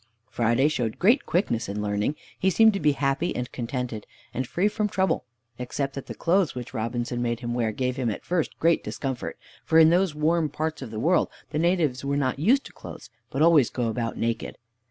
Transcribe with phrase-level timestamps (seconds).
[0.31, 2.15] Friday showed great quickness in learning.
[2.39, 5.25] He seemed to be happy and contented, and free from trouble,
[5.59, 9.37] except that the clothes which Robinson made him wear gave him at first great discomfort,
[9.63, 13.11] for in those warm parts of the world the natives are not used to clothes,
[13.29, 14.57] but always go about naked.